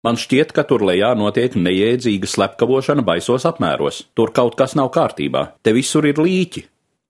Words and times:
Man 0.00 0.16
šķiet, 0.16 0.54
ka 0.56 0.62
tur 0.64 0.80
lejā 0.88 1.10
notiek 1.12 1.52
neiedzīga 1.60 2.28
slepkavošana 2.32 3.02
baisos 3.04 3.44
apmēros. 3.44 4.06
Tur 4.16 4.30
kaut 4.32 4.54
kas 4.56 4.72
nav 4.78 4.88
kārtībā. 4.94 5.50
Te 5.60 5.74
visur 5.76 6.08
ir 6.08 6.16
līķi. 6.16 6.62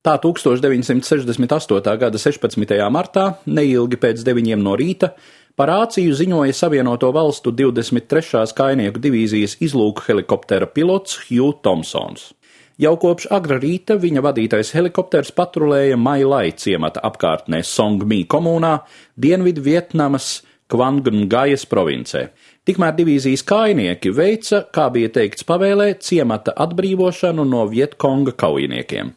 Tā 0.02 0.16
1968. 0.18 1.94
gada 2.00 2.18
16. 2.18 2.74
martā, 2.90 3.26
neilgi 3.46 4.00
pēc 4.00 4.24
9 4.26 4.58
no 4.58 4.74
rīta, 4.80 5.12
par 5.54 5.70
Āciju 5.70 6.16
ziņoja 6.18 6.56
Savienoto 6.56 7.12
Valstu 7.14 7.52
23. 7.54 8.42
kainieku 8.58 8.98
divīzijas 9.06 9.58
izlūku 9.62 10.08
helikoptera 10.08 10.66
pilots 10.66 11.20
Hugh 11.28 11.60
Thompsons. 11.62 12.32
Jau 12.80 12.96
kopš 12.96 13.28
agra 13.30 13.60
rīta 13.60 13.98
viņa 14.00 14.22
vadītais 14.24 14.72
helikopters 14.74 15.30
patrulēja 15.36 16.00
Mailai 16.00 16.48
ciemata 16.56 17.04
apkārtnē 17.06 17.60
Songmi 17.62 18.24
komunā, 18.24 18.78
Dienvidu 19.20 19.62
Vietnamas 19.62 20.40
Kvangngājas 20.70 21.66
provincē. 21.70 22.28
Tikmēr 22.68 22.94
divīzijas 22.96 23.42
kainieki 23.46 24.12
veica, 24.14 24.62
kā 24.72 24.86
bija 24.94 25.10
teikts 25.16 25.46
pavēlē, 25.48 25.94
ciemata 25.98 26.54
atbrīvošanu 26.64 27.46
no 27.48 27.64
Vietkonga 27.70 28.36
kaujiniekiem. 28.38 29.14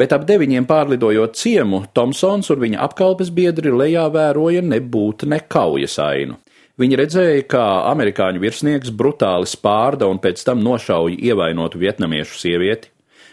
Bet 0.00 0.14
ap 0.16 0.24
deviņiem 0.28 0.64
pārlidojot 0.68 1.34
ciemu, 1.36 1.82
Tomsons 1.94 2.48
un 2.54 2.62
viņa 2.62 2.78
apkalpes 2.86 3.32
biedri 3.36 3.72
lejā 3.74 4.06
vēroja 4.14 4.62
nebūtne 4.64 5.42
kaujas 5.50 5.98
ainu. 6.02 6.38
Viņi 6.80 6.96
redzēja, 6.96 7.42
kā 7.50 7.64
amerikāņu 7.90 8.40
virsnieks 8.40 8.94
brutāli 8.96 9.48
spārda 9.50 10.08
un 10.08 10.22
pēc 10.22 10.40
tam 10.46 10.62
nošauja 10.64 11.18
ievainotu 11.20 11.82
vietnamiešu 11.82 12.38
sievieti. 12.40 12.88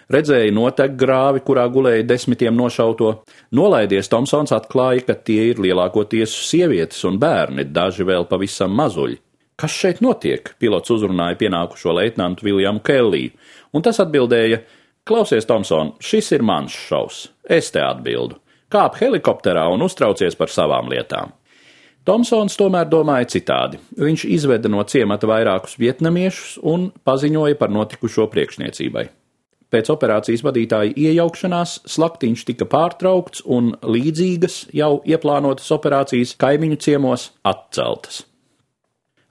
Redzēja 0.08 0.54
notek 0.56 0.94
grāvi, 0.96 1.42
kurā 1.44 1.66
gulēja 1.68 2.06
desmitiem 2.08 2.56
nošauto. 2.56 3.10
Nolaidies, 3.58 4.08
Tomsons 4.08 4.54
atklāja, 4.56 5.04
ka 5.10 5.18
tie 5.20 5.50
ir 5.50 5.60
lielākoties 5.60 6.32
sievietes 6.48 7.04
un 7.10 7.18
bērni, 7.20 7.66
daži 7.76 8.08
vēl 8.08 8.24
pavisam 8.30 8.72
mazuļi. 8.80 9.20
Kas 9.60 9.74
šeit 9.74 10.00
notiek? 10.06 10.54
Pilots 10.62 10.94
uzrunāja 10.94 11.36
pienākušo 11.42 11.96
leitnantu 11.98 12.46
Viljamu 12.46 12.80
Kelliju, 12.88 13.34
un 13.74 13.84
tas 13.84 14.00
atbildēja: 14.00 14.62
Klausies, 15.08 15.48
Tomson, 15.50 15.96
šis 16.00 16.32
ir 16.38 16.46
mans 16.46 16.76
šovs. 16.88 17.26
Es 17.44 17.74
te 17.74 17.84
atbildu. 17.84 18.40
Kāp 18.72 19.00
helikopterā 19.02 19.66
un 19.72 19.84
uztraucies 19.84 20.36
par 20.40 20.52
savām 20.54 20.92
lietām. 20.92 21.36
Tomsons 22.08 22.56
tomēr 22.56 22.88
domāja 22.88 23.28
citādi. 23.34 23.80
Viņš 24.00 24.28
izveda 24.32 24.72
no 24.72 24.84
ciemata 24.88 25.28
vairākus 25.28 25.76
vietnamiešus 25.80 26.60
un 26.64 26.92
paziņoja 27.04 27.60
par 27.60 27.74
notikušo 27.76 28.30
priekšniecībai. 28.32 29.10
Pēc 29.68 29.90
operācijas 29.92 30.46
vadītāja 30.48 30.94
iejaukšanās 30.96 31.82
slaktiņš 31.92 32.46
tika 32.48 32.68
pārtraukts 32.72 33.44
un 33.44 33.74
līdzīgas 33.84 34.62
jau 34.78 35.02
ieplānotas 35.04 35.68
operācijas 35.76 36.38
kaimiņu 36.40 36.80
ciemos 36.86 37.32
atceltas. 37.44 38.24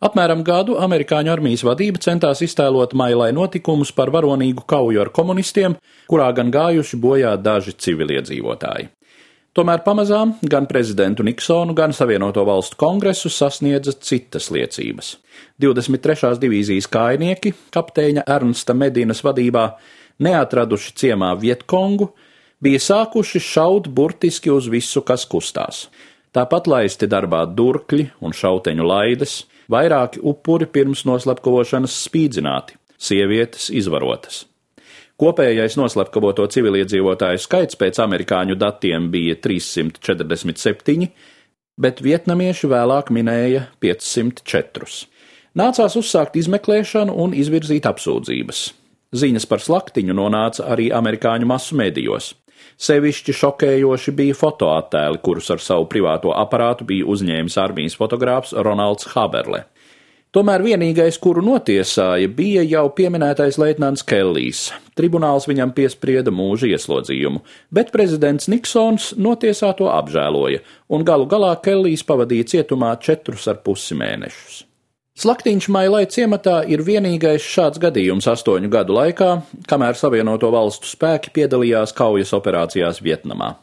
Apmēram 0.04 0.42
gadu 0.44 0.76
amerikāņu 0.84 1.32
armijas 1.32 1.62
vadība 1.64 2.02
centās 2.04 2.42
iztēlot 2.44 2.92
mailai 2.92 3.30
notikumus 3.32 3.94
par 3.96 4.12
varonīgu 4.12 4.66
kauju 4.68 5.00
ar 5.00 5.08
komunistiem, 5.08 5.78
kurā 6.10 6.28
gan 6.36 6.52
gājuši 6.52 7.00
bojā 7.00 7.32
daži 7.40 7.72
civiliedzīvotāji. 7.80 8.90
Tomēr 9.56 9.80
pamazām 9.80 10.34
gan 10.44 10.66
prezidentu 10.68 11.24
Niksonu, 11.24 11.72
gan 11.72 11.94
Savienoto 11.96 12.42
valstu 12.44 12.76
kongresu 12.76 13.30
sasniedza 13.32 13.94
citas 14.04 14.50
liecības. 14.52 15.14
23. 15.64 16.34
divīzijas 16.42 16.84
kainieki, 16.92 17.54
kapteiņa 17.72 18.26
Ernsta 18.34 18.74
Medinas 18.76 19.22
vadībā, 19.24 19.62
neatraduši 20.20 20.92
ciemā 21.00 21.30
Vietkongu, 21.40 22.10
bija 22.60 22.82
sākuši 22.84 23.40
šaut 23.40 23.88
burtiski 23.88 24.52
uz 24.52 24.68
visu, 24.68 25.00
kas 25.00 25.24
kustās. 25.24 25.86
Tāpat 26.36 26.68
laisti 26.68 27.08
darbā 27.08 27.46
durkļi 27.48 28.10
un 28.20 28.36
šauteņu 28.36 28.84
laides, 28.84 29.38
Vairāki 29.72 30.20
upuri 30.22 30.68
pirms 30.70 31.00
noslepkavošanas 31.08 31.96
spīdzināti, 32.04 32.76
sievietes 33.02 33.66
izvarotas. 33.74 34.44
Kopējais 35.16 35.78
noslepkavoto 35.80 36.44
civiliedzīvotāju 36.52 37.40
skaits 37.40 37.78
pēc 37.80 38.02
amerikāņu 38.04 38.52
datiem 38.60 39.06
bija 39.08 39.38
347, 39.40 41.06
bet 41.80 42.02
vietnamieši 42.04 42.68
vēlāk 42.68 43.08
minēja 43.16 43.62
504. 43.80 45.06
Nācās 45.56 45.96
uzsākt 45.96 46.36
izmeklēšanu 46.36 47.14
un 47.24 47.32
izvirzīt 47.32 47.88
apsūdzības. 47.88 48.60
Ziņas 49.16 49.48
par 49.48 49.64
slaktiņu 49.64 50.18
nonāca 50.18 50.66
arī 50.74 50.90
amerikāņu 50.92 51.48
masu 51.48 51.78
medijos. 51.80 52.34
Sevišķi 52.76 53.32
šokējoši 53.40 54.12
bija 54.18 54.36
fotoattēli, 54.36 55.22
kurus 55.24 55.48
ar 55.54 55.64
savu 55.64 55.88
privāto 55.88 56.34
aparātu 56.36 56.84
bija 56.84 57.08
uzņēmis 57.08 57.56
armijas 57.62 57.96
fotogrāfs 57.96 58.52
Ronalds 58.52 59.08
Haberle. 59.14 59.64
Tomēr 60.36 60.60
vienīgais, 60.60 61.16
kuru 61.16 61.40
notiesāja, 61.40 62.28
bija 62.28 62.60
jau 62.68 62.90
pieminētais 62.92 63.56
leitnants 63.56 64.02
Kellijs. 64.04 64.66
Tribunāls 64.92 65.46
viņam 65.48 65.70
piesprieda 65.72 66.28
mūža 66.28 66.68
ieslodzījumu, 66.74 67.40
bet 67.72 67.88
prezidents 67.94 68.50
Niksons 68.52 69.14
notiesāto 69.16 69.88
apžēloja, 69.88 70.60
un 70.92 71.06
galu 71.08 71.24
galā 71.30 71.54
Kellijs 71.64 72.04
pavadīja 72.04 72.50
cietumā 72.50 72.90
četrus 73.00 73.46
ar 73.48 73.62
pusi 73.64 73.96
mēnešus. 73.96 74.58
Slaktiņš 75.16 75.70
Mailai 75.72 76.02
ciematā 76.12 76.58
ir 76.68 76.84
vienīgais 76.84 77.40
šāds 77.40 77.80
gadījums 77.80 78.28
astoņu 78.28 78.68
gadu 78.76 78.92
laikā, 78.98 79.30
kamēr 79.72 79.96
Savienoto 79.96 80.52
valstu 80.52 80.92
spēki 80.92 81.32
piedalījās 81.32 81.96
kaujas 81.96 82.36
operācijās 82.36 83.00
Vietnamā. 83.00 83.54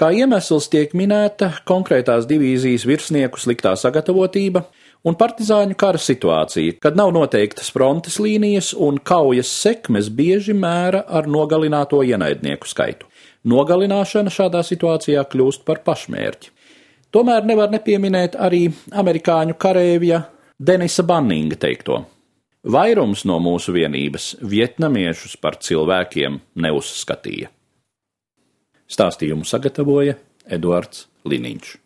Kā 0.00 0.08
iemesls 0.16 0.70
tiek 0.72 0.96
minēta 0.96 1.52
konkrētās 1.68 2.24
divīzijas 2.28 2.88
virsnieku 2.88 3.40
sliktā 3.40 3.76
sagatavotība 3.76 4.64
un 5.06 5.14
partizāņu 5.18 5.76
kara 5.78 6.00
situācija, 6.02 6.78
kad 6.82 6.98
nav 6.98 7.12
noteiktas 7.14 7.70
frontes 7.74 8.18
līnijas 8.22 8.72
un 8.74 8.98
kaujas 8.98 9.50
sekmes 9.62 10.10
bieži 10.10 10.56
mēra 10.56 11.04
ar 11.06 11.28
nogalināto 11.30 12.02
ienaidnieku 12.02 12.68
skaitu. 12.68 13.06
Nogalināšana 13.46 14.32
šādā 14.34 14.64
situācijā 14.66 15.22
kļūst 15.30 15.62
par 15.66 15.84
pašmērķi. 15.86 16.50
Tomēr 17.14 17.46
nevar 17.46 17.70
nepieminēt 17.70 18.34
arī 18.42 18.66
amerikāņu 18.90 19.54
karēvja 19.62 20.24
Denisa 20.58 21.06
Banninga 21.06 21.58
teikto. 21.62 22.02
Vairums 22.66 23.22
no 23.28 23.38
mūsu 23.38 23.76
vienības 23.76 24.32
vietnamiešus 24.42 25.38
par 25.38 25.60
cilvēkiem 25.62 26.40
neuzskatīja. 26.58 27.52
Stāstījumu 28.90 29.46
sagatavoja 29.46 30.18
Eduards 30.50 31.06
Liniņš. 31.26 31.85